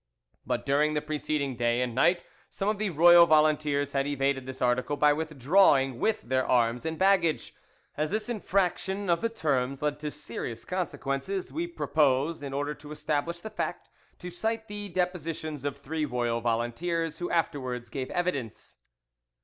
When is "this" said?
4.47-4.59, 8.09-8.27